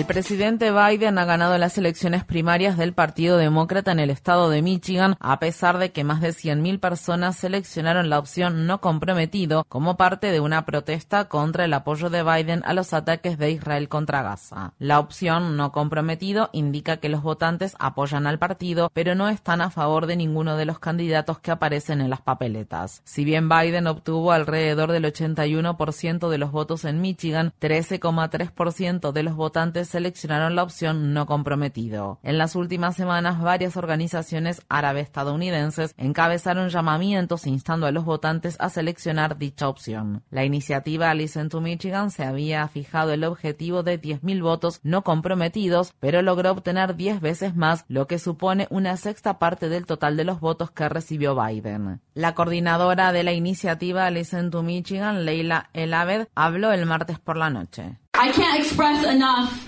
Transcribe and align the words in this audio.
El 0.00 0.06
presidente 0.06 0.72
Biden 0.72 1.18
ha 1.18 1.26
ganado 1.26 1.58
las 1.58 1.76
elecciones 1.76 2.24
primarias 2.24 2.78
del 2.78 2.94
Partido 2.94 3.36
Demócrata 3.36 3.92
en 3.92 4.00
el 4.00 4.08
estado 4.08 4.48
de 4.48 4.62
Michigan, 4.62 5.14
a 5.20 5.38
pesar 5.38 5.76
de 5.76 5.92
que 5.92 6.04
más 6.04 6.22
de 6.22 6.30
100.000 6.30 6.80
personas 6.80 7.36
seleccionaron 7.36 8.08
la 8.08 8.18
opción 8.18 8.66
no 8.66 8.80
comprometido 8.80 9.66
como 9.68 9.98
parte 9.98 10.32
de 10.32 10.40
una 10.40 10.64
protesta 10.64 11.26
contra 11.26 11.66
el 11.66 11.74
apoyo 11.74 12.08
de 12.08 12.22
Biden 12.22 12.62
a 12.64 12.72
los 12.72 12.94
ataques 12.94 13.36
de 13.36 13.50
Israel 13.50 13.90
contra 13.90 14.22
Gaza. 14.22 14.72
La 14.78 15.00
opción 15.00 15.58
no 15.58 15.70
comprometido 15.70 16.48
indica 16.54 16.96
que 16.96 17.10
los 17.10 17.22
votantes 17.22 17.76
apoyan 17.78 18.26
al 18.26 18.38
partido, 18.38 18.90
pero 18.94 19.14
no 19.14 19.28
están 19.28 19.60
a 19.60 19.68
favor 19.68 20.06
de 20.06 20.16
ninguno 20.16 20.56
de 20.56 20.64
los 20.64 20.78
candidatos 20.78 21.40
que 21.40 21.50
aparecen 21.50 22.00
en 22.00 22.08
las 22.08 22.22
papeletas. 22.22 23.02
Si 23.04 23.22
bien 23.22 23.50
Biden 23.50 23.86
obtuvo 23.86 24.32
alrededor 24.32 24.92
del 24.92 25.04
81% 25.04 26.30
de 26.30 26.38
los 26.38 26.52
votos 26.52 26.86
en 26.86 27.02
Michigan, 27.02 27.52
13,3% 27.60 29.12
de 29.12 29.22
los 29.22 29.34
votantes 29.34 29.89
seleccionaron 29.90 30.56
la 30.56 30.62
opción 30.62 31.12
no 31.12 31.26
comprometido. 31.26 32.18
En 32.22 32.38
las 32.38 32.56
últimas 32.56 32.96
semanas, 32.96 33.40
varias 33.40 33.76
organizaciones 33.76 34.62
árabe-estadounidenses 34.68 35.94
encabezaron 35.98 36.68
llamamientos 36.68 37.46
instando 37.46 37.86
a 37.86 37.92
los 37.92 38.04
votantes 38.04 38.56
a 38.58 38.68
seleccionar 38.68 39.38
dicha 39.38 39.68
opción. 39.68 40.22
La 40.30 40.44
iniciativa 40.44 41.12
Listen 41.14 41.48
to 41.48 41.60
Michigan 41.60 42.10
se 42.10 42.24
había 42.24 42.66
fijado 42.68 43.12
el 43.12 43.24
objetivo 43.24 43.82
de 43.82 44.00
10.000 44.00 44.42
votos 44.42 44.80
no 44.82 45.02
comprometidos, 45.02 45.92
pero 46.00 46.22
logró 46.22 46.52
obtener 46.52 46.96
10 46.96 47.20
veces 47.20 47.56
más, 47.56 47.84
lo 47.88 48.06
que 48.06 48.18
supone 48.18 48.66
una 48.70 48.96
sexta 48.96 49.38
parte 49.38 49.68
del 49.68 49.86
total 49.86 50.16
de 50.16 50.24
los 50.24 50.40
votos 50.40 50.70
que 50.70 50.88
recibió 50.88 51.34
Biden. 51.34 52.00
La 52.14 52.34
coordinadora 52.34 53.12
de 53.12 53.22
la 53.22 53.32
iniciativa 53.32 54.10
Listen 54.10 54.50
to 54.50 54.62
Michigan, 54.62 55.24
Leila 55.24 55.70
Elabed, 55.72 56.28
habló 56.34 56.72
el 56.72 56.86
martes 56.86 57.18
por 57.18 57.36
la 57.36 57.50
noche. 57.50 57.98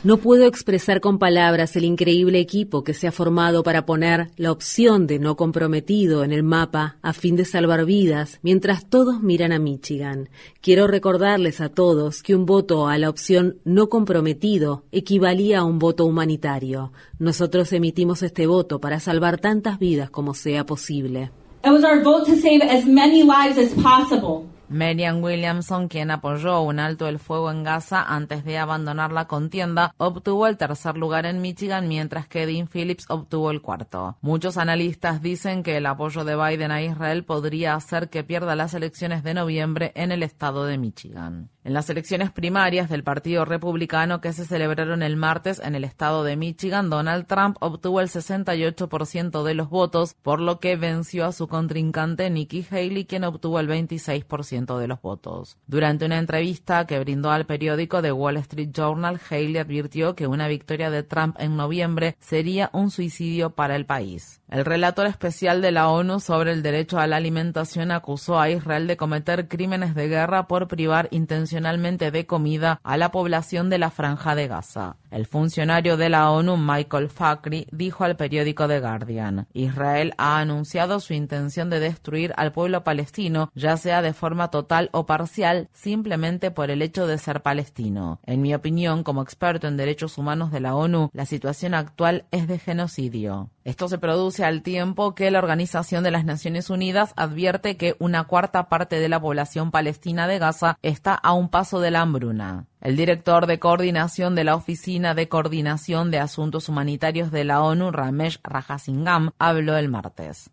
No 0.05 0.19
puedo 0.19 0.47
expresar 0.47 1.01
con 1.01 1.19
palabras 1.19 1.75
el 1.77 1.85
increíble 1.85 2.39
equipo 2.39 2.85
que 2.85 2.93
se 2.93 3.09
ha 3.09 3.13
formado 3.13 3.63
para 3.63 3.87
poner 3.87 4.31
la 4.37 4.53
opción 4.53 5.07
de 5.07 5.19
no 5.19 5.37
comprometido 5.37 6.23
en 6.23 6.33
el 6.33 6.43
mapa 6.43 6.97
a 7.01 7.15
fin 7.15 7.35
de 7.37 7.47
salvar 7.47 7.87
vidas 7.87 8.41
mientras 8.43 8.85
todos 8.85 9.23
miran 9.23 9.53
a 9.53 9.59
Michigan. 9.59 10.29
Quiero 10.61 10.87
recordarles 10.87 11.63
a 11.63 11.71
todos 11.71 12.23
que 12.23 12.35
un 12.35 12.45
voto 12.45 12.89
a 12.89 12.99
la 12.99 13.09
opción 13.09 13.57
no 13.65 13.89
comprometido 13.89 14.85
equivalía 14.93 15.61
a 15.61 15.65
un 15.65 15.79
voto 15.79 16.05
humanitario. 16.05 16.93
Nosotros 17.19 17.73
emitimos 17.73 18.23
este 18.23 18.47
voto 18.47 18.81
para 18.81 19.01
salvar 19.01 19.39
tantas 19.39 19.79
vidas 19.79 20.11
como 20.11 20.35
sea 20.35 20.67
posible. 20.67 21.31
It 21.65 21.71
was 21.71 21.85
our 21.85 22.03
vote 22.03 22.27
to 22.27 22.37
save 22.37 22.61
as 22.61 22.85
many 22.85 23.23
lives 23.23 23.57
as 23.57 23.73
possible. 23.83 24.47
Marian 24.73 25.23
Williamson, 25.23 25.87
quien 25.89 26.11
apoyó 26.11 26.63
un 26.63 26.81
alto 26.81 27.07
el 27.07 27.19
fuego 27.19 27.51
en 27.51 27.63
Gaza 27.63 28.03
antes 28.03 28.43
de 28.43 28.57
abandonar 28.57 29.13
la 29.13 29.27
contienda, 29.27 29.95
obtuvo 29.99 30.47
el 30.47 30.57
tercer 30.57 30.97
lugar 30.97 31.27
en 31.27 31.43
Michigan, 31.43 31.89
mientras 31.89 32.27
que 32.27 32.47
Dean 32.47 32.69
Phillips 32.69 33.05
obtuvo 33.11 33.51
el 33.51 33.61
cuarto. 33.61 34.17
Muchos 34.23 34.57
analistas 34.57 35.21
dicen 35.21 35.63
que 35.63 35.77
el 35.77 35.85
apoyo 35.85 36.25
de 36.25 36.37
Biden 36.37 36.71
a 36.71 36.81
Israel 36.81 37.25
podría 37.25 37.75
hacer 37.75 38.09
que 38.09 38.25
pierda 38.25 38.57
las 38.57 38.73
elecciones 38.73 39.23
de 39.23 39.35
noviembre 39.35 39.93
en 39.95 40.11
el 40.11 40.23
estado 40.23 40.65
de 40.65 40.79
Michigan. 40.79 41.51
En 41.65 41.75
las 41.75 41.89
elecciones 41.91 42.33
primarias 42.33 42.89
del 42.89 43.05
Partido 43.05 43.45
Republicano 43.45 44.21
que 44.21 44.33
se 44.33 44.45
celebraron 44.45 45.03
el 45.03 45.17
martes 45.17 45.61
en 45.63 45.77
el 45.77 45.85
estado 45.85 46.25
de 46.25 46.37
Michigan, 46.37 46.91
Donald 46.91 47.27
Trump 47.27 47.57
obtuvo 47.61 48.01
el 48.01 48.09
68% 48.09 49.45
de 49.45 49.55
los 49.55 49.69
votos, 49.69 50.15
por 50.23 50.41
lo 50.41 50.59
que 50.59 50.75
venció 50.75 51.25
a 51.25 51.33
su 51.33 51.47
contrincante 51.47 52.31
Nikki 52.31 52.67
Haley, 52.69 53.05
quien 53.05 53.23
obtuvo 53.23 53.61
el 53.61 53.69
26% 53.69 54.62
de 54.67 54.89
los 54.89 55.03
votos. 55.03 55.59
Durante 55.67 56.07
una 56.07 56.19
entrevista 56.19 56.87
que 56.87 56.99
brindó 56.99 57.31
al 57.31 57.47
periódico 57.47 58.01
The 58.01 58.13
Wall 58.13 58.37
Street 58.39 58.71
Journal, 58.73 59.21
Haley 59.29 59.59
advirtió 59.59 60.15
que 60.15 60.27
una 60.27 60.49
victoria 60.49 60.91
de 60.91 61.03
Trump 61.03 61.37
en 61.39 61.57
noviembre 61.57 62.17
sería 62.21 62.71
un 62.73 62.91
suicidio 62.91 63.51
para 63.51 63.77
el 63.77 63.87
país. 63.87 64.41
El 64.49 64.65
relator 64.65 65.07
especial 65.07 65.63
de 65.63 65.73
la 65.73 65.89
ONU 65.89 66.21
sobre 66.21 66.53
el 66.53 66.63
derecho 66.63 66.99
a 66.99 67.07
la 67.07 67.17
alimentación 67.17 67.91
acusó 67.91 68.39
a 68.39 68.51
Israel 68.51 68.87
de 68.87 68.97
cometer 68.97 69.49
crímenes 69.49 69.95
de 69.95 70.09
guerra 70.09 70.47
por 70.47 70.69
privar 70.69 71.09
intencionalmente 71.11 72.11
de 72.11 72.27
comida 72.27 72.79
a 72.83 72.97
la 72.97 73.11
población 73.11 73.71
de 73.71 73.79
la 73.79 73.91
franja 73.91 74.35
de 74.35 74.49
Gaza. 74.49 74.97
El 75.11 75.27
funcionario 75.27 75.97
de 75.97 76.09
la 76.09 76.31
ONU, 76.31 76.57
Michael 76.57 77.09
Fakri, 77.09 77.67
dijo 77.71 78.05
al 78.05 78.17
periódico 78.17 78.69
The 78.69 78.81
Guardian, 78.81 79.47
Israel 79.53 80.15
ha 80.19 80.39
anunciado 80.39 81.01
su 81.01 81.15
intención 81.15 81.71
de 81.71 81.81
destruir 81.81 82.33
al 82.37 82.53
pueblo 82.53 82.85
palestino, 82.85 83.51
ya 83.55 83.77
sea 83.77 84.03
de 84.03 84.13
forma 84.13 84.51
total 84.53 84.89
o 84.93 85.05
parcial, 85.07 85.69
simplemente 85.73 86.53
por 86.53 86.71
el 86.71 86.81
hecho 86.81 87.09
de 87.09 87.19
ser 87.19 87.43
palestino. 87.43 88.21
En 88.25 88.41
mi 88.41 88.55
opinión, 88.55 89.03
como 89.03 89.23
experto 89.23 89.67
en 89.67 89.77
derechos 89.77 90.17
humanos 90.17 90.53
de 90.53 90.61
la 90.61 90.77
ONU, 90.77 91.11
la 91.13 91.27
situación 91.27 91.75
actual 91.75 92.27
es 92.31 92.47
de 92.47 92.61
genocidio. 92.61 93.51
Esto 93.65 93.89
se 93.89 93.99
produce 93.99 94.45
al 94.45 94.63
tiempo 94.63 95.15
que 95.15 95.31
la 95.31 95.39
Organización 95.39 96.05
de 96.05 96.11
las 96.11 96.25
Naciones 96.25 96.71
Unidas 96.71 97.13
advierte 97.17 97.77
que 97.77 97.97
una 97.99 98.25
cuarta 98.25 98.69
parte 98.69 99.01
de 99.01 99.09
la 99.09 99.21
población 99.21 99.73
palestina 99.73 100.29
de 100.29 100.39
Gaza 100.39 100.79
está 100.83 101.15
a 101.15 101.33
un 101.33 101.49
paso 101.49 101.81
de 101.81 101.91
la 101.91 102.03
hambruna. 102.03 102.67
El 102.81 102.97
director 102.97 103.47
de 103.47 103.59
coordinación 103.59 104.35
de 104.35 104.45
la 104.45 104.57
Oficina 104.57 105.15
de 105.15 105.29
Coordinación 105.29 106.11
de 106.11 106.19
Asuntos 106.19 106.69
Humanitarios 106.69 107.31
de 107.31 107.45
la 107.45 107.63
ONU, 107.63 107.91
Ramesh 107.91 108.41
Rajasingam, 108.43 109.31
habló 109.39 109.77
el 109.77 109.89
martes. 109.89 110.51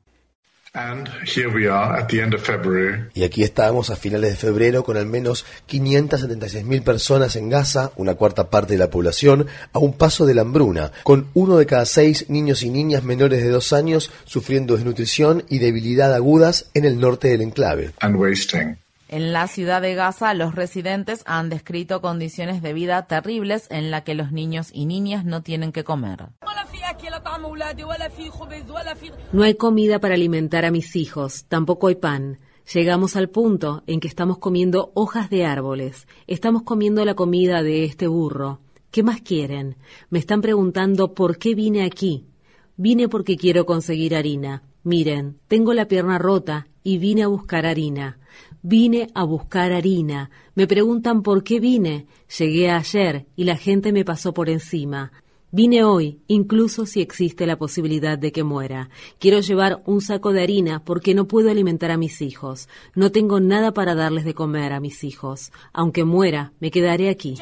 Y 3.16 3.24
aquí 3.24 3.44
estamos 3.44 3.90
a 3.90 3.96
finales 3.96 4.31
de 4.31 4.38
febrero 4.38 4.84
con 4.84 4.97
al 4.97 5.07
menos 5.07 5.46
576.000 5.68 6.84
personas 6.84 7.35
en 7.35 7.50
Gaza, 7.50 7.91
una 7.96 8.13
cuarta 8.13 8.52
parte 8.52 8.74
de 8.74 8.80
la 8.80 8.91
población, 8.91 9.47
a 9.74 9.80
un 9.80 9.94
paso 9.94 10.28
de 10.28 10.35
la 10.35 10.41
hambruna, 10.41 10.91
con 11.03 11.30
uno 11.34 11.57
de 11.57 11.66
cada 11.66 11.85
seis 11.85 12.30
niños 12.30 12.62
y 12.62 12.69
niñas 12.69 13.03
menores 13.03 13.41
de 13.41 13.50
dos 13.50 13.74
años 13.74 14.12
sufriendo 14.25 14.75
desnutrición 14.75 15.44
y 15.50 15.57
debilidad 15.57 16.13
agudas 16.13 16.69
en 16.75 16.86
el 16.86 17.00
norte 17.00 17.30
del 17.30 17.41
enclave. 17.41 17.91
En 19.12 19.34
la 19.34 19.47
ciudad 19.47 19.81
de 19.81 19.96
Gaza, 19.96 20.36
los 20.36 20.53
residentes 20.53 21.24
han 21.25 21.50
descrito 21.50 22.00
condiciones 22.00 22.62
de 22.62 22.74
vida 22.74 23.08
terribles 23.08 23.66
en 23.72 23.90
las 23.90 24.03
que 24.03 24.14
los 24.14 24.31
niños 24.31 24.70
y 24.72 24.86
niñas 24.86 25.25
no 25.25 25.42
tienen 25.42 25.72
que 25.72 25.84
comer. 25.84 26.28
No 29.34 29.44
hay 29.44 29.56
comida 29.56 30.00
para 30.00 30.14
alimentar 30.14 30.64
a 30.64 30.69
mis 30.69 30.96
hijos, 30.96 31.46
tampoco 31.46 31.88
hay 31.88 31.96
pan. 31.96 32.38
Llegamos 32.72 33.16
al 33.16 33.30
punto 33.30 33.81
en 33.88 34.00
que 34.00 34.08
estamos 34.08 34.38
comiendo 34.38 34.92
hojas 34.94 35.31
de 35.31 35.44
árboles, 35.44 36.08
estamos 36.28 36.62
comiendo 36.62 37.03
la 37.03 37.16
comida 37.16 37.64
de 37.64 37.86
este 37.86 38.06
burro. 38.06 38.59
¿Qué 38.92 39.02
más 39.02 39.22
quieren? 39.22 39.75
Me 40.12 40.19
están 40.19 40.42
preguntando 40.42 41.16
por 41.16 41.40
qué 41.40 41.56
vine 41.56 41.84
aquí. 41.84 42.28
Vine 42.78 43.10
porque 43.10 43.38
quiero 43.38 43.66
conseguir 43.66 44.16
harina. 44.16 44.62
Miren, 44.84 45.39
tengo 45.48 45.74
la 45.74 45.88
pierna 45.88 46.19
rota 46.19 46.68
y 46.84 46.98
vine 46.98 47.24
a 47.24 47.28
buscar 47.28 47.66
harina. 47.66 48.18
Vine 48.62 49.10
a 49.14 49.24
buscar 49.24 49.72
harina. 49.72 50.30
Me 50.56 50.68
preguntan 50.68 51.24
por 51.24 51.44
qué 51.44 51.60
vine. 51.60 52.08
Llegué 52.38 52.70
ayer 52.70 53.26
y 53.36 53.46
la 53.46 53.56
gente 53.56 53.92
me 53.92 54.06
pasó 54.06 54.34
por 54.34 54.50
encima. 54.50 55.12
Vine 55.52 55.84
hoy, 55.84 56.22
incluso 56.28 56.86
si 56.86 57.02
existe 57.02 57.48
la 57.48 57.58
posibilidad 57.58 58.20
de 58.20 58.31
que 58.31 58.44
muera. 58.44 58.90
Quiero 59.18 59.40
llevar 59.40 59.81
un 59.86 60.00
saco 60.00 60.31
de 60.31 60.44
harina 60.44 60.84
porque 60.86 61.16
no 61.16 61.26
puedo 61.28 61.50
alimentar 61.50 61.90
a 61.90 61.98
mis 61.98 62.22
hijos. 62.22 62.70
No 62.94 63.12
tengo 63.12 63.40
nada 63.40 63.74
para 63.74 63.96
darles 63.96 64.25
de 64.25 64.36
comer 64.36 64.74
a 64.74 64.80
mis 64.80 65.04
hijos. 65.04 65.52
Aunque 65.74 66.04
muera, 66.04 66.54
me 66.60 66.70
quedaré 66.70 67.10
aquí. 67.10 67.36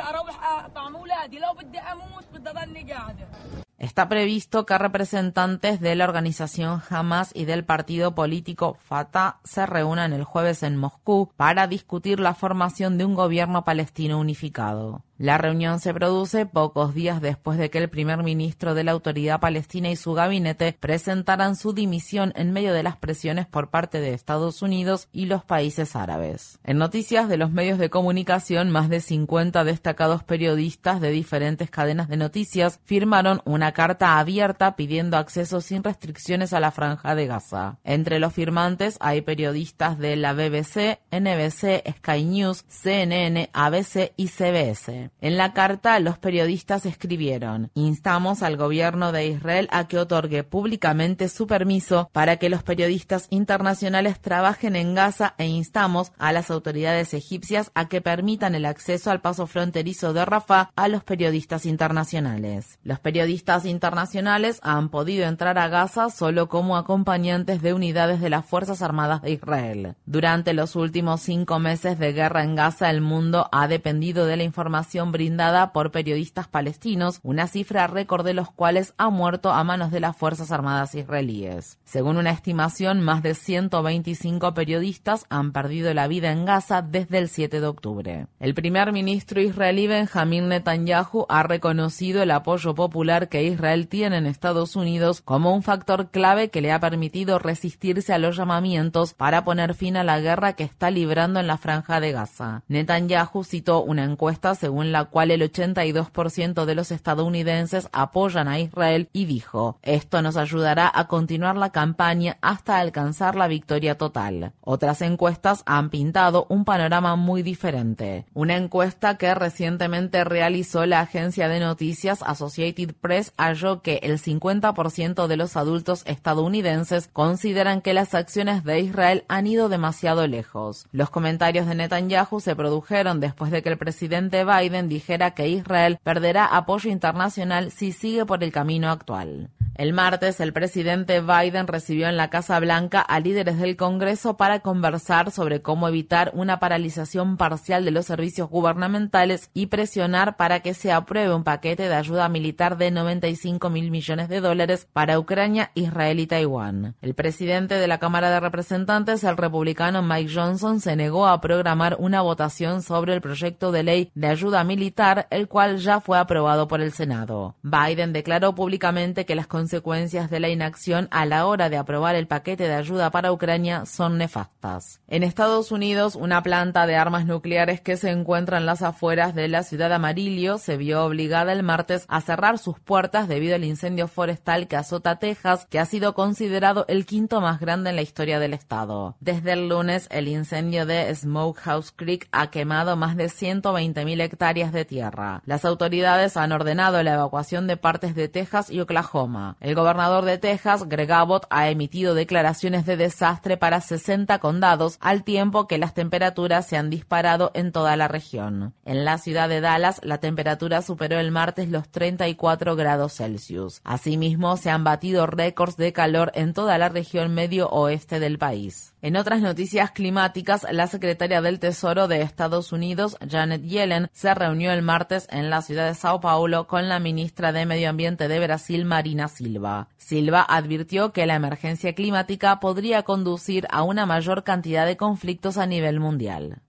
Está 3.77 4.09
previsto 4.09 4.65
que 4.65 4.75
representantes 4.75 5.79
de 5.79 5.95
la 5.95 6.05
organización 6.05 6.81
Hamas 6.89 7.29
y 7.35 7.45
del 7.45 7.63
partido 7.63 8.15
político 8.15 8.75
Fatah 8.79 9.39
se 9.43 9.67
reúnan 9.67 10.13
el 10.13 10.23
jueves 10.23 10.63
en 10.63 10.77
Moscú 10.77 11.31
para 11.37 11.67
discutir 11.67 12.19
la 12.19 12.33
formación 12.33 12.97
de 12.97 13.05
un 13.05 13.13
gobierno 13.13 13.63
palestino 13.63 14.19
unificado. 14.19 15.03
La 15.19 15.39
reunión 15.39 15.79
se 15.79 15.95
produce 15.95 16.45
pocos 16.45 16.93
días 16.93 17.21
después 17.21 17.57
de 17.57 17.71
que 17.71 17.79
el 17.79 17.89
primer 17.89 18.21
ministro 18.21 18.75
de 18.75 18.83
la 18.83 18.91
autoridad 18.91 19.39
palestina 19.39 19.89
y 19.89 19.95
su 19.95 20.13
gabinete 20.13 20.77
presentaran 20.79 21.55
su 21.55 21.73
dimisión 21.73 22.33
en 22.35 22.53
medio 22.53 22.71
de 22.71 22.83
las 22.83 22.97
presiones 22.97 23.47
por 23.47 23.71
parte 23.71 23.99
de 23.99 24.13
Estados 24.13 24.61
Unidos 24.61 25.07
y 25.11 25.25
los 25.25 25.43
países 25.43 25.95
árabes. 25.95 26.59
En 26.63 26.77
noticias 26.77 27.29
de 27.29 27.37
los 27.37 27.51
medios 27.51 27.79
de 27.79 27.89
comunicación, 27.89 28.69
más 28.69 28.89
de 28.89 29.01
50 29.01 29.63
destacados 29.63 30.23
periodistas 30.23 31.01
de 31.01 31.09
diferentes 31.09 31.71
cadenas 31.71 32.09
de 32.09 32.17
noticias 32.17 32.79
firmaron 32.83 33.41
una 33.43 33.66
carta 33.73 34.19
abierta 34.19 34.75
pidiendo 34.75 35.17
acceso 35.17 35.61
sin 35.61 35.83
restricciones 35.83 36.53
a 36.53 36.59
la 36.59 36.71
franja 36.71 37.15
de 37.15 37.27
Gaza. 37.27 37.77
Entre 37.83 38.19
los 38.19 38.33
firmantes 38.33 38.97
hay 38.99 39.21
periodistas 39.21 39.97
de 39.97 40.15
la 40.15 40.33
BBC, 40.33 40.99
NBC, 41.11 41.83
Sky 41.97 42.23
News, 42.23 42.65
CNN, 42.67 43.49
ABC 43.53 44.13
y 44.17 44.27
CBS. 44.27 45.11
En 45.21 45.37
la 45.37 45.53
carta, 45.53 45.99
los 45.99 46.17
periodistas 46.17 46.85
escribieron: 46.85 47.71
Instamos 47.73 48.43
al 48.43 48.57
gobierno 48.57 49.11
de 49.11 49.27
Israel 49.27 49.67
a 49.71 49.87
que 49.87 49.97
otorgue 49.97 50.43
públicamente 50.43 51.29
su 51.29 51.47
permiso 51.47 52.09
para 52.11 52.37
que 52.37 52.49
los 52.49 52.63
periodistas 52.63 53.27
internacionales 53.29 54.19
trabajen 54.19 54.75
en 54.75 54.95
Gaza 54.95 55.35
e 55.37 55.47
instamos 55.47 56.11
a 56.17 56.31
las 56.31 56.51
autoridades 56.51 57.13
egipcias 57.13 57.71
a 57.73 57.87
que 57.87 58.01
permitan 58.01 58.55
el 58.55 58.65
acceso 58.65 59.11
al 59.11 59.21
paso 59.21 59.47
fronterizo 59.47 60.13
de 60.13 60.25
Rafah 60.25 60.71
a 60.75 60.87
los 60.87 61.03
periodistas 61.03 61.65
internacionales. 61.65 62.79
Los 62.83 62.99
periodistas 62.99 63.56
internacionales 63.65 64.59
han 64.61 64.89
podido 64.89 65.25
entrar 65.25 65.57
a 65.57 65.67
Gaza 65.67 66.09
solo 66.09 66.49
como 66.49 66.77
acompañantes 66.77 67.61
de 67.61 67.73
unidades 67.73 68.21
de 68.21 68.29
las 68.29 68.45
Fuerzas 68.45 68.81
Armadas 68.81 69.21
de 69.21 69.31
Israel. 69.31 69.95
Durante 70.05 70.53
los 70.53 70.75
últimos 70.75 71.21
cinco 71.21 71.59
meses 71.59 71.99
de 71.99 72.13
guerra 72.13 72.43
en 72.43 72.55
Gaza, 72.55 72.89
el 72.89 73.01
mundo 73.01 73.49
ha 73.51 73.67
dependido 73.67 74.25
de 74.25 74.37
la 74.37 74.43
información 74.43 75.11
brindada 75.11 75.73
por 75.73 75.91
periodistas 75.91 76.47
palestinos, 76.47 77.19
una 77.23 77.47
cifra 77.47 77.87
récord 77.87 78.25
de 78.25 78.33
los 78.33 78.51
cuales 78.51 78.93
ha 78.97 79.09
muerto 79.09 79.51
a 79.51 79.63
manos 79.63 79.91
de 79.91 79.99
las 79.99 80.15
Fuerzas 80.15 80.51
Armadas 80.51 80.95
israelíes. 80.95 81.77
Según 81.85 82.17
una 82.17 82.31
estimación, 82.31 83.01
más 83.01 83.23
de 83.23 83.33
125 83.33 84.53
periodistas 84.53 85.25
han 85.29 85.51
perdido 85.51 85.93
la 85.93 86.07
vida 86.07 86.31
en 86.31 86.45
Gaza 86.45 86.81
desde 86.81 87.17
el 87.17 87.29
7 87.29 87.59
de 87.59 87.67
octubre. 87.67 88.27
El 88.39 88.53
primer 88.53 88.91
ministro 88.91 89.41
israelí 89.41 89.87
Benjamin 89.87 90.49
Netanyahu 90.49 91.25
ha 91.29 91.43
reconocido 91.43 92.21
el 92.21 92.31
apoyo 92.31 92.75
popular 92.75 93.29
que 93.29 93.43
Israel 93.47 93.87
tiene 93.87 94.17
en 94.17 94.25
Estados 94.25 94.75
Unidos 94.75 95.21
como 95.21 95.53
un 95.53 95.63
factor 95.63 96.09
clave 96.09 96.49
que 96.49 96.61
le 96.61 96.71
ha 96.71 96.79
permitido 96.79 97.39
resistirse 97.39 98.13
a 98.13 98.17
los 98.17 98.37
llamamientos 98.37 99.13
para 99.13 99.43
poner 99.43 99.73
fin 99.73 99.97
a 99.97 100.03
la 100.03 100.19
guerra 100.19 100.53
que 100.53 100.63
está 100.63 100.91
librando 100.91 101.39
en 101.39 101.47
la 101.47 101.57
franja 101.57 101.99
de 101.99 102.11
Gaza. 102.11 102.63
Netanyahu 102.67 103.43
citó 103.43 103.83
una 103.83 104.03
encuesta 104.03 104.55
según 104.55 104.91
la 104.91 105.05
cual 105.05 105.31
el 105.31 105.41
82% 105.41 106.65
de 106.65 106.75
los 106.75 106.91
estadounidenses 106.91 107.89
apoyan 107.91 108.47
a 108.47 108.59
Israel 108.59 109.09
y 109.13 109.25
dijo, 109.25 109.79
esto 109.81 110.21
nos 110.21 110.37
ayudará 110.37 110.91
a 110.93 111.07
continuar 111.07 111.57
la 111.57 111.71
campaña 111.71 112.37
hasta 112.41 112.79
alcanzar 112.79 113.35
la 113.35 113.47
victoria 113.47 113.97
total. 113.97 114.53
Otras 114.61 115.01
encuestas 115.01 115.63
han 115.65 115.89
pintado 115.89 116.45
un 116.49 116.65
panorama 116.65 117.15
muy 117.15 117.43
diferente. 117.43 118.25
Una 118.33 118.55
encuesta 118.55 119.17
que 119.17 119.33
recientemente 119.33 120.23
realizó 120.23 120.85
la 120.85 121.01
agencia 121.01 121.47
de 121.47 121.59
noticias 121.59 122.21
Associated 122.21 122.93
Press 122.99 123.33
halló 123.37 123.81
que 123.81 123.99
el 124.03 124.19
50% 124.19 125.27
de 125.27 125.37
los 125.37 125.55
adultos 125.55 126.03
estadounidenses 126.05 127.09
consideran 127.11 127.81
que 127.81 127.93
las 127.93 128.13
acciones 128.13 128.63
de 128.63 128.79
Israel 128.79 129.23
han 129.27 129.47
ido 129.47 129.69
demasiado 129.69 130.27
lejos. 130.27 130.87
Los 130.91 131.09
comentarios 131.09 131.67
de 131.67 131.75
Netanyahu 131.75 132.39
se 132.39 132.55
produjeron 132.55 133.19
después 133.19 133.51
de 133.51 133.61
que 133.61 133.69
el 133.69 133.77
presidente 133.77 134.43
Biden 134.43 134.89
dijera 134.89 135.31
que 135.31 135.47
Israel 135.47 135.99
perderá 136.03 136.45
apoyo 136.45 136.89
internacional 136.89 137.71
si 137.71 137.91
sigue 137.91 138.25
por 138.25 138.43
el 138.43 138.51
camino 138.51 138.89
actual. 138.89 139.49
El 139.77 139.93
martes, 139.93 140.39
el 140.39 140.53
presidente 140.53 141.21
Biden 141.21 141.67
recibió 141.67 142.07
en 142.07 142.17
la 142.17 142.31
Casa 142.31 142.59
Blanca 142.59 142.99
a 142.99 143.19
líderes 143.19 143.59
del 143.59 143.75
Congreso 143.75 144.35
para 144.35 144.61
conversar 144.61 145.29
sobre 145.29 145.61
cómo 145.61 145.87
evitar 145.87 146.31
una 146.33 146.59
paralización 146.59 147.37
parcial 147.37 147.85
de 147.85 147.91
los 147.91 148.07
servicios 148.07 148.49
gubernamentales 148.49 149.51
y 149.53 149.67
presionar 149.67 150.35
para 150.35 150.61
que 150.61 150.73
se 150.73 150.91
apruebe 150.91 151.31
un 151.31 151.43
paquete 151.43 151.87
de 151.87 151.93
ayuda 151.93 152.27
militar 152.27 152.79
de 152.79 152.89
95 152.89 153.69
mil 153.69 153.91
millones 153.91 154.29
de 154.29 154.41
dólares 154.41 154.87
para 154.91 155.19
Ucrania, 155.19 155.69
Israel 155.75 156.21
y 156.21 156.25
Taiwán. 156.25 156.95
El 157.03 157.13
presidente 157.13 157.75
de 157.75 157.87
la 157.87 157.99
Cámara 157.99 158.31
de 158.31 158.39
Representantes, 158.39 159.23
el 159.23 159.37
republicano 159.37 160.01
Mike 160.01 160.33
Johnson, 160.33 160.79
se 160.79 160.95
negó 160.95 161.27
a 161.27 161.39
programar 161.39 161.97
una 161.99 162.21
votación 162.21 162.81
sobre 162.81 163.13
el 163.13 163.21
proyecto 163.21 163.71
de 163.71 163.83
ley 163.83 164.11
de 164.15 164.25
ayuda 164.25 164.63
militar, 164.63 165.27
el 165.29 165.47
cual 165.47 165.77
ya 165.77 166.01
fue 166.01 166.17
aprobado 166.17 166.67
por 166.67 166.81
el 166.81 166.93
Senado. 166.93 167.53
Biden 167.61 168.11
declaró 168.11 168.55
públicamente 168.55 169.27
que 169.27 169.35
las 169.35 169.45
de 169.67 170.39
la 170.39 170.49
inacción 170.49 171.07
a 171.11 171.25
la 171.25 171.45
hora 171.45 171.69
de 171.69 171.77
aprobar 171.77 172.15
el 172.15 172.27
paquete 172.27 172.67
de 172.67 172.73
ayuda 172.73 173.11
para 173.11 173.31
Ucrania 173.31 173.85
son 173.85 174.17
nefastas. 174.17 175.01
En 175.07 175.23
Estados 175.23 175.71
Unidos, 175.71 176.15
una 176.15 176.41
planta 176.41 176.87
de 176.87 176.95
armas 176.95 177.25
nucleares 177.25 177.81
que 177.81 177.97
se 177.97 178.09
encuentra 178.09 178.57
en 178.57 178.65
las 178.65 178.81
afueras 178.81 179.35
de 179.35 179.47
la 179.47 179.63
ciudad 179.63 179.91
Amarillo 179.91 180.57
se 180.57 180.77
vio 180.77 181.03
obligada 181.03 181.51
el 181.51 181.63
martes 181.63 182.05
a 182.07 182.21
cerrar 182.21 182.57
sus 182.57 182.79
puertas 182.79 183.27
debido 183.27 183.55
al 183.55 183.63
incendio 183.63 184.07
forestal 184.07 184.67
que 184.67 184.77
azota 184.77 185.19
Texas, 185.19 185.67
que 185.69 185.79
ha 185.79 185.85
sido 185.85 186.13
considerado 186.13 186.85
el 186.87 187.05
quinto 187.05 187.41
más 187.41 187.59
grande 187.59 187.89
en 187.89 187.97
la 187.97 188.01
historia 188.01 188.39
del 188.39 188.53
estado. 188.53 189.15
Desde 189.19 189.53
el 189.53 189.69
lunes, 189.69 190.07
el 190.11 190.27
incendio 190.27 190.85
de 190.85 191.13
Smokehouse 191.13 191.91
Creek 191.91 192.27
ha 192.31 192.49
quemado 192.49 192.95
más 192.95 193.17
de 193.17 193.25
120.000 193.25 194.21
hectáreas 194.21 194.71
de 194.71 194.85
tierra. 194.85 195.41
Las 195.45 195.65
autoridades 195.65 196.37
han 196.37 196.51
ordenado 196.51 197.03
la 197.03 197.13
evacuación 197.13 197.67
de 197.67 197.77
partes 197.77 198.15
de 198.15 198.27
Texas 198.27 198.71
y 198.71 198.79
Oklahoma. 198.79 199.56
El 199.59 199.73
gobernador 199.73 200.23
de 200.23 200.37
Texas, 200.37 200.87
Greg 200.87 201.11
Abbott, 201.11 201.47
ha 201.49 201.69
emitido 201.69 202.13
declaraciones 202.13 202.85
de 202.85 202.95
desastre 202.95 203.57
para 203.57 203.81
60 203.81 204.37
condados, 204.37 204.97
al 205.01 205.23
tiempo 205.23 205.67
que 205.67 205.79
las 205.79 205.95
temperaturas 205.95 206.67
se 206.67 206.77
han 206.77 206.91
disparado 206.91 207.49
en 207.55 207.71
toda 207.71 207.95
la 207.95 208.07
región. 208.07 208.75
En 208.85 209.03
la 209.03 209.17
ciudad 209.17 209.49
de 209.49 209.59
Dallas, 209.59 209.99
la 210.03 210.19
temperatura 210.19 210.83
superó 210.83 211.19
el 211.19 211.31
martes 211.31 211.69
los 211.69 211.89
34 211.89 212.75
grados 212.75 213.13
Celsius. 213.13 213.81
Asimismo, 213.83 214.57
se 214.57 214.69
han 214.69 214.83
batido 214.83 215.25
récords 215.25 215.75
de 215.75 215.91
calor 215.91 216.31
en 216.35 216.53
toda 216.53 216.77
la 216.77 216.89
región 216.89 217.33
medio 217.33 217.67
oeste 217.69 218.19
del 218.19 218.37
país. 218.37 218.93
En 219.01 219.15
otras 219.15 219.41
noticias 219.41 219.89
climáticas, 219.91 220.67
la 220.71 220.85
secretaria 220.85 221.41
del 221.41 221.59
Tesoro 221.59 222.07
de 222.07 222.21
Estados 222.21 222.71
Unidos, 222.71 223.17
Janet 223.27 223.63
Yellen, 223.63 224.09
se 224.11 224.33
reunió 224.35 224.71
el 224.71 224.83
martes 224.83 225.27
en 225.31 225.49
la 225.49 225.63
ciudad 225.63 225.87
de 225.87 225.95
Sao 225.95 226.19
Paulo 226.19 226.67
con 226.67 226.89
la 226.89 226.99
ministra 226.99 227.51
de 227.51 227.65
Medio 227.65 227.89
Ambiente 227.89 228.27
de 228.27 228.39
Brasil, 228.39 228.85
Marina 228.85 229.27
Silva. 229.27 229.46
Silva. 229.47 229.87
Silva 229.97 230.45
advirtió 230.47 231.13
que 231.13 231.25
la 231.25 231.35
emergencia 231.35 231.93
climática 231.93 232.59
podría 232.59 233.03
conducir 233.03 233.65
a 233.69 233.83
una 233.83 234.05
mayor 234.05 234.43
cantidad 234.43 234.85
de 234.85 234.97
conflictos 234.97 235.57
a 235.57 235.65
nivel 235.65 235.99
mundial. 235.99 236.61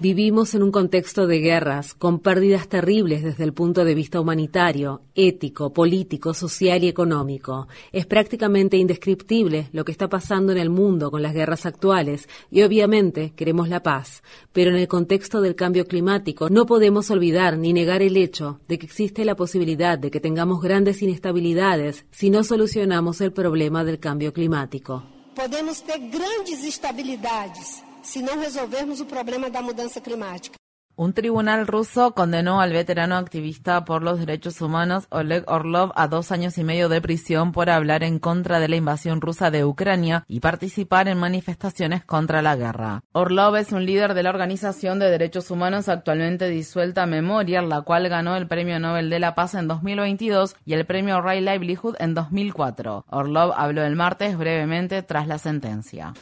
Vivimos 0.00 0.54
en 0.54 0.62
un 0.62 0.72
contexto 0.72 1.26
de 1.26 1.38
guerras, 1.38 1.94
con 1.94 2.18
pérdidas 2.18 2.68
terribles 2.68 3.22
desde 3.22 3.44
el 3.44 3.52
punto 3.52 3.84
de 3.84 3.94
vista 3.94 4.20
humanitario, 4.20 5.02
ético, 5.14 5.72
político, 5.72 6.34
social 6.34 6.82
y 6.82 6.88
económico. 6.88 7.68
Es 7.92 8.06
prácticamente 8.06 8.76
indescriptible 8.76 9.68
lo 9.72 9.84
que 9.84 9.92
está 9.92 10.08
pasando 10.08 10.52
en 10.52 10.58
el 10.58 10.70
mundo 10.70 11.10
con 11.10 11.22
las 11.22 11.32
guerras 11.32 11.64
actuales 11.64 12.28
y 12.50 12.62
obviamente 12.62 13.32
queremos 13.36 13.68
la 13.68 13.82
paz, 13.82 14.22
pero 14.52 14.70
en 14.70 14.76
el 14.76 14.88
contexto 14.88 15.40
del 15.40 15.54
cambio 15.54 15.86
climático 15.86 16.50
no 16.50 16.66
podemos 16.66 17.10
olvidar 17.10 17.56
ni 17.56 17.72
negar 17.72 18.02
el 18.02 18.16
hecho 18.16 18.60
de 18.68 18.78
que 18.78 18.86
existe 18.86 19.24
la 19.24 19.36
posibilidad 19.36 19.98
de 19.98 20.10
que 20.10 20.23
tengamos 20.24 20.62
grandes 20.62 21.02
inestabilidades 21.02 22.06
si 22.10 22.30
no 22.30 22.44
solucionamos 22.44 23.20
el 23.20 23.30
problema 23.30 23.84
del 23.84 23.98
cambio 24.00 24.32
climático. 24.32 25.02
Podemos 25.34 25.82
ter 25.82 25.98
grandes 25.98 26.64
estabilidades 26.64 27.84
se 28.02 28.22
não 28.22 28.38
resolvermos 28.38 29.02
o 29.02 29.04
problema 29.04 29.50
da 29.50 29.60
mudança 29.60 30.00
climática. 30.00 30.63
Un 30.96 31.12
tribunal 31.12 31.66
ruso 31.66 32.14
condenó 32.14 32.60
al 32.60 32.72
veterano 32.72 33.16
activista 33.16 33.84
por 33.84 34.04
los 34.04 34.20
derechos 34.20 34.60
humanos 34.60 35.06
Oleg 35.10 35.42
Orlov 35.48 35.90
a 35.96 36.06
dos 36.06 36.30
años 36.30 36.56
y 36.56 36.62
medio 36.62 36.88
de 36.88 37.00
prisión 37.00 37.50
por 37.50 37.68
hablar 37.68 38.04
en 38.04 38.20
contra 38.20 38.60
de 38.60 38.68
la 38.68 38.76
invasión 38.76 39.20
rusa 39.20 39.50
de 39.50 39.64
Ucrania 39.64 40.24
y 40.28 40.38
participar 40.38 41.08
en 41.08 41.18
manifestaciones 41.18 42.04
contra 42.04 42.42
la 42.42 42.54
guerra. 42.54 43.02
Orlov 43.10 43.56
es 43.56 43.72
un 43.72 43.84
líder 43.84 44.14
de 44.14 44.22
la 44.22 44.30
Organización 44.30 45.00
de 45.00 45.10
Derechos 45.10 45.50
Humanos 45.50 45.88
actualmente 45.88 46.48
disuelta 46.48 47.06
Memorial, 47.06 47.68
la 47.68 47.82
cual 47.82 48.08
ganó 48.08 48.36
el 48.36 48.46
Premio 48.46 48.78
Nobel 48.78 49.10
de 49.10 49.18
la 49.18 49.34
Paz 49.34 49.54
en 49.54 49.66
2022 49.66 50.54
y 50.64 50.74
el 50.74 50.86
Premio 50.86 51.20
Right 51.20 51.42
Livelihood 51.42 51.96
en 51.98 52.14
2004. 52.14 53.06
Orlov 53.10 53.52
habló 53.56 53.82
el 53.82 53.96
martes 53.96 54.38
brevemente 54.38 55.02
tras 55.02 55.26
la 55.26 55.38
sentencia. 55.38 56.14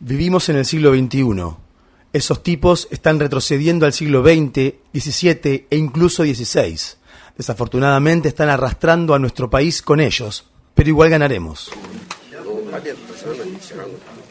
Vivimos 0.00 0.48
en 0.48 0.56
el 0.56 0.64
siglo 0.64 0.92
XXI 0.92 1.65
esos 2.16 2.42
tipos 2.42 2.88
están 2.90 3.20
retrocediendo 3.20 3.86
al 3.86 3.92
siglo 3.92 4.22
XX, 4.22 4.74
XVII 4.92 5.66
e 5.70 5.76
incluso 5.76 6.24
XVI. 6.24 6.78
Desafortunadamente 7.36 8.28
están 8.28 8.48
arrastrando 8.48 9.14
a 9.14 9.18
nuestro 9.18 9.50
país 9.50 9.82
con 9.82 10.00
ellos, 10.00 10.46
pero 10.74 10.88
igual 10.88 11.10
ganaremos. 11.10 11.70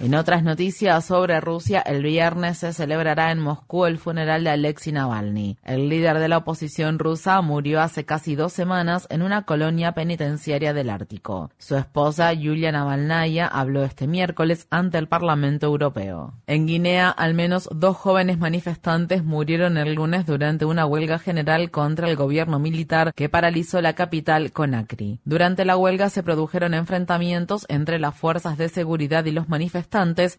En 0.01 0.13
otras 0.13 0.43
noticias 0.43 1.05
sobre 1.05 1.39
Rusia, 1.39 1.79
el 1.79 2.03
viernes 2.03 2.57
se 2.57 2.73
celebrará 2.73 3.31
en 3.31 3.39
Moscú 3.39 3.85
el 3.85 3.97
funeral 3.97 4.43
de 4.43 4.49
Alexei 4.49 4.91
Navalny. 4.91 5.57
El 5.63 5.87
líder 5.87 6.19
de 6.19 6.27
la 6.27 6.39
oposición 6.39 6.99
rusa 6.99 7.41
murió 7.41 7.81
hace 7.81 8.03
casi 8.03 8.35
dos 8.35 8.51
semanas 8.51 9.07
en 9.09 9.21
una 9.21 9.43
colonia 9.43 9.93
penitenciaria 9.93 10.73
del 10.73 10.89
Ártico. 10.89 11.49
Su 11.57 11.77
esposa, 11.77 12.33
Yulia 12.33 12.73
Navalnaya, 12.73 13.47
habló 13.47 13.85
este 13.85 14.05
miércoles 14.05 14.67
ante 14.69 14.97
el 14.97 15.07
Parlamento 15.07 15.65
Europeo. 15.67 16.33
En 16.45 16.67
Guinea, 16.67 17.09
al 17.09 17.33
menos 17.33 17.69
dos 17.73 17.95
jóvenes 17.95 18.37
manifestantes 18.37 19.23
murieron 19.23 19.77
el 19.77 19.93
lunes 19.93 20.25
durante 20.25 20.65
una 20.65 20.85
huelga 20.85 21.19
general 21.19 21.71
contra 21.71 22.09
el 22.09 22.17
gobierno 22.17 22.59
militar 22.59 23.13
que 23.15 23.29
paralizó 23.29 23.81
la 23.81 23.93
capital 23.93 24.51
Conakry. 24.51 25.21
Durante 25.23 25.63
la 25.63 25.77
huelga 25.77 26.09
se 26.09 26.21
produjeron 26.21 26.73
enfrentamientos 26.73 27.65
entre 27.69 27.97
las 27.97 28.13
fuerzas 28.13 28.57
de 28.57 28.67
seguridad 28.67 29.23
y 29.23 29.31
los 29.31 29.47
manifestantes, 29.47 29.85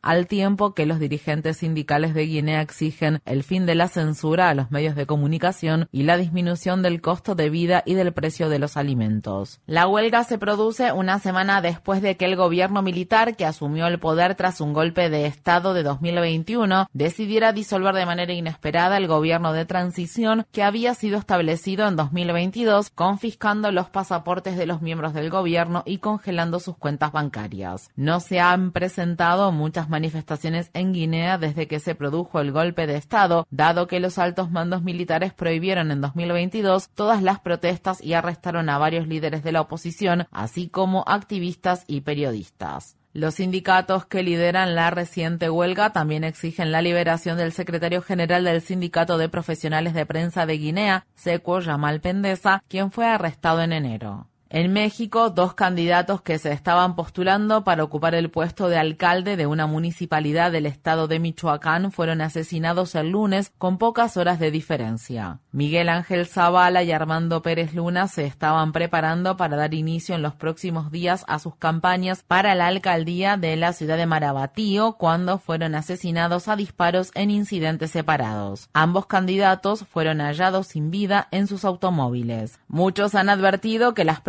al 0.03 0.27
tiempo 0.27 0.75
que 0.75 0.85
los 0.85 0.99
dirigentes 0.99 1.57
sindicales 1.57 2.13
de 2.13 2.27
Guinea 2.27 2.61
exigen 2.61 3.23
el 3.25 3.43
fin 3.43 3.65
de 3.65 3.75
la 3.75 3.89
censura 3.89 4.51
a 4.51 4.55
los 4.55 4.71
medios 4.71 4.95
de 4.95 5.07
comunicación 5.07 5.89
y 5.93 6.03
la 6.03 6.19
disminución 6.19 6.83
del 6.83 7.01
costo 7.01 7.35
de 7.35 7.49
vida 7.49 7.83
y 7.87 7.95
del 7.95 8.13
precio 8.13 8.51
de 8.51 8.59
los 8.59 8.77
alimentos. 8.77 9.61
La 9.65 9.87
huelga 9.87 10.25
se 10.25 10.37
produce 10.37 10.93
una 10.93 11.21
semana 11.21 11.63
después 11.63 12.03
de 12.03 12.19
que 12.19 12.27
el 12.27 12.37
gobierno 12.37 12.83
militar, 12.83 13.35
que 13.35 13.47
asumió 13.47 13.87
el 13.87 13.99
poder 13.99 14.35
tras 14.35 14.61
un 14.61 14.75
golpe 14.75 15.09
de 15.09 15.25
Estado 15.25 15.73
de 15.73 15.83
2021, 15.83 16.89
decidiera 16.93 17.55
disolver 17.55 17.95
de 17.95 18.05
manera 18.05 18.35
inesperada 18.35 18.99
el 18.99 19.07
gobierno 19.07 19.55
de 19.55 19.65
transición 19.65 20.45
que 20.53 20.65
había 20.65 20.93
sido 20.93 21.19
establecido 21.19 21.89
en 21.89 21.97
2022, 21.97 22.91
confiscando 22.91 23.73
los 23.73 23.89
pasaportes 23.89 24.59
de 24.59 24.67
los 24.67 24.83
miembros 24.83 25.15
del 25.15 25.31
gobierno 25.31 25.83
y 25.87 25.97
congelando 25.97 26.61
sus 26.61 26.77
cuentas 26.77 27.13
bancarias. 27.13 27.89
No 27.97 28.21
se 28.21 28.39
han 28.39 28.73
presentado 28.73 29.36
muchas 29.53 29.89
manifestaciones 29.89 30.71
en 30.75 30.93
Guinea 30.93 31.39
desde 31.39 31.69
que 31.69 31.81
se 31.81 31.95
produjo 31.95 32.41
el 32.41 32.53
golpe 32.53 32.87
de 32.87 32.97
Estado, 32.97 33.47
dado 33.51 33.87
que 33.87 34.01
los 34.01 34.19
altos 34.19 34.51
mandos 34.51 34.83
militares 34.83 35.33
prohibieron 35.33 35.91
en 35.91 36.01
2022 36.01 36.89
todas 36.91 37.23
las 37.23 37.41
protestas 37.41 38.03
y 38.03 38.15
arrestaron 38.15 38.69
a 38.69 38.79
varios 38.79 39.07
líderes 39.07 39.43
de 39.43 39.53
la 39.53 39.61
oposición, 39.61 40.27
así 40.31 40.69
como 40.69 41.05
activistas 41.07 41.85
y 41.87 42.01
periodistas. 42.01 42.97
Los 43.13 43.37
sindicatos 43.37 44.05
que 44.05 44.23
lideran 44.23 44.75
la 44.75 44.91
reciente 44.91 45.49
huelga 45.49 45.91
también 45.91 46.23
exigen 46.23 46.71
la 46.71 46.83
liberación 46.83 47.39
del 47.39 47.53
secretario 47.53 48.03
general 48.03 48.45
del 48.45 48.61
Sindicato 48.61 49.17
de 49.17 49.31
Profesionales 49.31 49.95
de 49.95 50.05
Prensa 50.05 50.45
de 50.45 50.59
Guinea, 50.59 51.07
Seco 51.15 51.61
Yamal 51.61 52.03
Pendeza, 52.03 52.63
quien 52.69 52.91
fue 52.91 53.07
arrestado 53.07 53.63
en 53.63 53.73
enero. 53.73 54.29
En 54.49 54.73
México, 54.73 55.31
dos 55.31 55.55
candidatos 55.55 56.23
que 56.23 56.39
se 56.39 56.53
estaban 56.53 56.95
postulando 56.95 57.65
para 57.65 57.83
ocupar 57.83 58.15
el 58.15 58.31
puesto 58.31 58.69
de 58.69 58.79
alcalde 58.79 59.37
de 59.37 59.47
una 59.47 59.67
municipalidad 59.67 60.53
del 60.53 60.67
estado 60.67 61.09
de 61.09 61.19
Michoacán 61.19 61.91
fueron 61.91 62.21
asesinados 62.21 62.95
el 62.95 63.11
lunes 63.11 63.51
con 63.59 63.77
pocas 63.77 64.17
horas 64.17 64.39
de 64.39 64.53
diferencia. 64.53 65.41
Miguel 65.51 65.89
Ángel 65.89 66.27
Zavala 66.27 66.85
y 66.85 66.93
Armando 66.93 67.43
Pérez 67.43 67.75
Luna 67.75 68.07
se 68.07 68.25
estaban 68.25 68.71
preparando 68.71 69.37
para 69.37 69.57
dar 69.57 69.75
inicio 69.75 70.15
en 70.15 70.23
los 70.23 70.35
próximos 70.35 70.93
días 70.93 71.25
a 71.27 71.41
sus 71.41 71.57
campañas 71.57 72.23
para 72.23 72.55
la 72.55 72.69
alcaldía 72.69 73.37
de 73.37 73.57
la 73.57 73.73
ciudad 73.73 73.97
de 73.97 74.07
Marabatío 74.07 74.93
cuando 74.93 75.39
fueron 75.39 75.75
asesinados 75.75 76.47
a 76.47 76.55
disparos 76.55 77.11
en 77.15 77.33
incidentes 77.33 77.91
separados. 77.91 78.69
Ambos 78.75 79.07
candidatos 79.07 79.85
fueron 79.91 80.21
hallados 80.21 80.69
sin 80.69 80.93
vida 80.93 81.27
en 81.33 81.49
sus 81.49 81.65
automóviles. 81.65 82.61
Muchos 82.69 83.17
han 83.17 83.29
advertido 83.29 83.93
que 83.93 84.05
las 84.05 84.21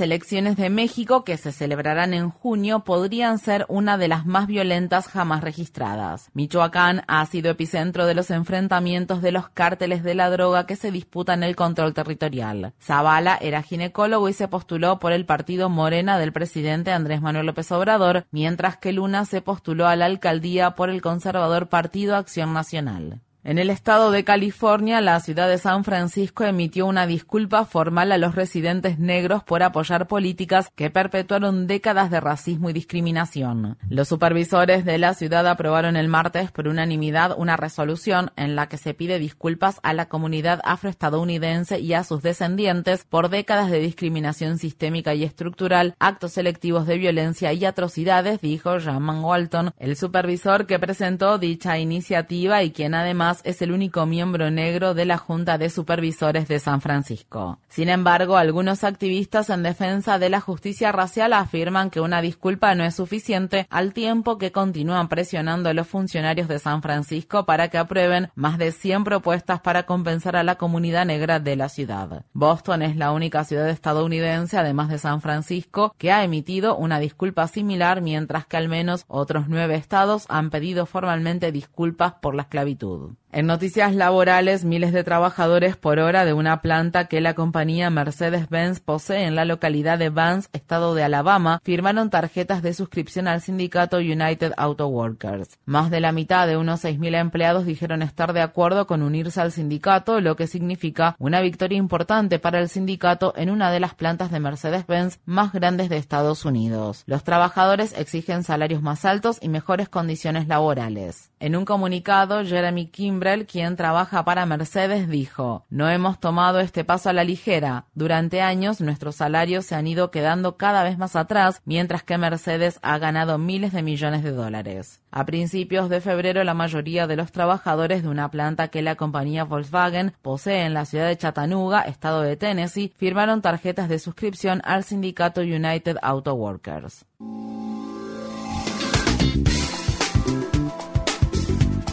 elecciones 0.00 0.56
de 0.56 0.70
México, 0.70 1.24
que 1.24 1.36
se 1.36 1.52
celebrarán 1.52 2.14
en 2.14 2.30
junio, 2.30 2.80
podrían 2.80 3.38
ser 3.38 3.66
una 3.68 3.98
de 3.98 4.08
las 4.08 4.26
más 4.26 4.46
violentas 4.46 5.06
jamás 5.08 5.42
registradas. 5.42 6.30
Michoacán 6.34 7.02
ha 7.08 7.24
sido 7.26 7.50
epicentro 7.50 8.06
de 8.06 8.14
los 8.14 8.30
enfrentamientos 8.30 9.22
de 9.22 9.32
los 9.32 9.48
cárteles 9.48 10.02
de 10.02 10.14
la 10.14 10.30
droga 10.30 10.66
que 10.66 10.76
se 10.76 10.90
disputan 10.90 11.42
el 11.42 11.56
control 11.56 11.94
territorial. 11.94 12.72
Zavala 12.80 13.36
era 13.40 13.62
ginecólogo 13.62 14.28
y 14.28 14.32
se 14.32 14.48
postuló 14.48 14.98
por 14.98 15.12
el 15.12 15.26
partido 15.26 15.68
Morena 15.68 16.18
del 16.18 16.32
presidente 16.32 16.92
Andrés 16.92 17.20
Manuel 17.20 17.46
López 17.46 17.70
Obrador, 17.72 18.26
mientras 18.30 18.76
que 18.76 18.92
Luna 18.92 19.24
se 19.24 19.42
postuló 19.42 19.86
a 19.86 19.96
la 19.96 20.06
alcaldía 20.06 20.72
por 20.72 20.90
el 20.90 21.02
conservador 21.02 21.68
Partido 21.68 22.16
Acción 22.16 22.52
Nacional. 22.52 23.20
En 23.44 23.58
el 23.58 23.70
estado 23.70 24.12
de 24.12 24.22
California, 24.22 25.00
la 25.00 25.18
ciudad 25.18 25.48
de 25.48 25.58
San 25.58 25.82
Francisco 25.82 26.44
emitió 26.44 26.86
una 26.86 27.08
disculpa 27.08 27.64
formal 27.64 28.12
a 28.12 28.18
los 28.18 28.36
residentes 28.36 29.00
negros 29.00 29.42
por 29.42 29.64
apoyar 29.64 30.06
políticas 30.06 30.70
que 30.76 30.90
perpetuaron 30.90 31.66
décadas 31.66 32.12
de 32.12 32.20
racismo 32.20 32.70
y 32.70 32.72
discriminación. 32.72 33.78
Los 33.88 34.06
supervisores 34.06 34.84
de 34.84 34.96
la 34.98 35.14
ciudad 35.14 35.48
aprobaron 35.48 35.96
el 35.96 36.06
martes 36.06 36.52
por 36.52 36.68
unanimidad 36.68 37.34
una 37.36 37.56
resolución 37.56 38.30
en 38.36 38.54
la 38.54 38.68
que 38.68 38.76
se 38.76 38.94
pide 38.94 39.18
disculpas 39.18 39.80
a 39.82 39.92
la 39.92 40.06
comunidad 40.06 40.60
afroestadounidense 40.62 41.80
y 41.80 41.94
a 41.94 42.04
sus 42.04 42.22
descendientes 42.22 43.04
por 43.04 43.28
décadas 43.28 43.72
de 43.72 43.80
discriminación 43.80 44.58
sistémica 44.58 45.14
y 45.14 45.24
estructural, 45.24 45.96
actos 45.98 46.34
selectivos 46.34 46.86
de 46.86 46.96
violencia 46.96 47.52
y 47.52 47.64
atrocidades, 47.64 48.40
dijo 48.40 48.78
Jaman 48.78 49.24
Walton, 49.24 49.72
el 49.80 49.96
supervisor 49.96 50.68
que 50.68 50.78
presentó 50.78 51.38
dicha 51.38 51.76
iniciativa 51.80 52.62
y 52.62 52.70
quien 52.70 52.94
además 52.94 53.31
es 53.44 53.62
el 53.62 53.72
único 53.72 54.06
miembro 54.06 54.50
negro 54.50 54.94
de 54.94 55.04
la 55.04 55.18
Junta 55.18 55.58
de 55.58 55.70
Supervisores 55.70 56.48
de 56.48 56.58
San 56.58 56.80
Francisco. 56.80 57.58
Sin 57.68 57.88
embargo, 57.88 58.36
algunos 58.36 58.84
activistas 58.84 59.50
en 59.50 59.62
defensa 59.62 60.18
de 60.18 60.28
la 60.28 60.40
justicia 60.40 60.92
racial 60.92 61.32
afirman 61.32 61.90
que 61.90 62.00
una 62.00 62.20
disculpa 62.20 62.74
no 62.74 62.84
es 62.84 62.94
suficiente 62.94 63.66
al 63.70 63.92
tiempo 63.92 64.38
que 64.38 64.52
continúan 64.52 65.08
presionando 65.08 65.68
a 65.68 65.74
los 65.74 65.88
funcionarios 65.88 66.48
de 66.48 66.58
San 66.58 66.82
Francisco 66.82 67.44
para 67.46 67.68
que 67.68 67.78
aprueben 67.78 68.30
más 68.34 68.58
de 68.58 68.72
100 68.72 69.04
propuestas 69.04 69.60
para 69.60 69.84
compensar 69.84 70.36
a 70.36 70.42
la 70.42 70.56
comunidad 70.56 71.06
negra 71.06 71.40
de 71.40 71.56
la 71.56 71.68
ciudad. 71.68 72.24
Boston 72.32 72.82
es 72.82 72.96
la 72.96 73.12
única 73.12 73.44
ciudad 73.44 73.68
estadounidense, 73.68 74.58
además 74.58 74.88
de 74.88 74.98
San 74.98 75.20
Francisco, 75.20 75.94
que 75.98 76.12
ha 76.12 76.24
emitido 76.24 76.76
una 76.76 76.98
disculpa 76.98 77.46
similar, 77.48 78.00
mientras 78.00 78.46
que 78.46 78.56
al 78.56 78.68
menos 78.68 79.04
otros 79.08 79.48
nueve 79.48 79.74
estados 79.76 80.26
han 80.28 80.50
pedido 80.50 80.86
formalmente 80.86 81.52
disculpas 81.52 82.14
por 82.14 82.34
la 82.34 82.42
esclavitud. 82.42 83.12
En 83.34 83.46
noticias 83.46 83.94
laborales, 83.94 84.66
miles 84.66 84.92
de 84.92 85.04
trabajadores 85.04 85.74
por 85.78 85.98
hora 85.98 86.26
de 86.26 86.34
una 86.34 86.60
planta 86.60 87.06
que 87.06 87.22
la 87.22 87.32
compañía 87.32 87.88
Mercedes-Benz 87.88 88.80
posee 88.80 89.24
en 89.24 89.34
la 89.34 89.46
localidad 89.46 89.98
de 89.98 90.10
Vance, 90.10 90.50
estado 90.52 90.94
de 90.94 91.02
Alabama, 91.02 91.58
firmaron 91.64 92.10
tarjetas 92.10 92.60
de 92.60 92.74
suscripción 92.74 93.28
al 93.28 93.40
sindicato 93.40 93.96
United 93.96 94.52
Auto 94.58 94.86
Workers. 94.88 95.58
Más 95.64 95.90
de 95.90 96.00
la 96.00 96.12
mitad 96.12 96.46
de 96.46 96.58
unos 96.58 96.84
6.000 96.84 97.18
empleados 97.18 97.64
dijeron 97.64 98.02
estar 98.02 98.34
de 98.34 98.42
acuerdo 98.42 98.86
con 98.86 99.02
unirse 99.02 99.40
al 99.40 99.50
sindicato, 99.50 100.20
lo 100.20 100.36
que 100.36 100.46
significa 100.46 101.16
una 101.18 101.40
victoria 101.40 101.78
importante 101.78 102.38
para 102.38 102.60
el 102.60 102.68
sindicato 102.68 103.32
en 103.34 103.48
una 103.48 103.70
de 103.70 103.80
las 103.80 103.94
plantas 103.94 104.30
de 104.30 104.40
Mercedes-Benz 104.40 105.20
más 105.24 105.54
grandes 105.54 105.88
de 105.88 105.96
Estados 105.96 106.44
Unidos. 106.44 107.02
Los 107.06 107.24
trabajadores 107.24 107.94
exigen 107.96 108.44
salarios 108.44 108.82
más 108.82 109.06
altos 109.06 109.38
y 109.40 109.48
mejores 109.48 109.88
condiciones 109.88 110.48
laborales. 110.48 111.30
En 111.40 111.56
un 111.56 111.64
comunicado, 111.64 112.44
Jeremy 112.44 112.88
Quien 113.22 113.76
trabaja 113.76 114.24
para 114.24 114.46
Mercedes, 114.46 115.08
dijo, 115.08 115.64
no 115.70 115.88
hemos 115.88 116.18
tomado 116.18 116.58
este 116.58 116.82
paso 116.82 117.08
a 117.08 117.12
la 117.12 117.22
ligera. 117.22 117.86
Durante 117.94 118.40
años 118.40 118.80
nuestros 118.80 119.14
salarios 119.14 119.64
se 119.64 119.76
han 119.76 119.86
ido 119.86 120.10
quedando 120.10 120.56
cada 120.56 120.82
vez 120.82 120.98
más 120.98 121.14
atrás, 121.14 121.62
mientras 121.64 122.02
que 122.02 122.18
Mercedes 122.18 122.80
ha 122.82 122.98
ganado 122.98 123.38
miles 123.38 123.72
de 123.72 123.82
millones 123.84 124.24
de 124.24 124.32
dólares. 124.32 125.00
A 125.12 125.24
principios 125.24 125.88
de 125.88 126.00
febrero, 126.00 126.42
la 126.42 126.54
mayoría 126.54 127.06
de 127.06 127.14
los 127.14 127.30
trabajadores 127.30 128.02
de 128.02 128.08
una 128.08 128.28
planta 128.28 128.68
que 128.68 128.82
la 128.82 128.96
compañía 128.96 129.44
Volkswagen 129.44 130.14
posee 130.20 130.64
en 130.64 130.74
la 130.74 130.84
ciudad 130.84 131.06
de 131.06 131.16
Chattanooga, 131.16 131.82
estado 131.82 132.22
de 132.22 132.36
Tennessee, 132.36 132.92
firmaron 132.96 133.40
tarjetas 133.40 133.88
de 133.88 134.00
suscripción 134.00 134.60
al 134.64 134.82
sindicato 134.82 135.42
United 135.42 135.96
Auto 136.02 136.34
Workers. 136.34 137.04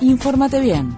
Infórmate 0.02 0.62
bien. 0.62 0.98